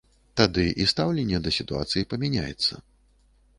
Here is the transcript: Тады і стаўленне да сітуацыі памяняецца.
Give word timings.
Тады 0.39 0.63
і 0.85 0.87
стаўленне 0.91 1.37
да 1.47 1.53
сітуацыі 1.59 2.05
памяняецца. 2.13 2.73